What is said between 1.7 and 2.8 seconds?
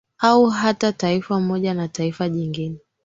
na Taifa jingine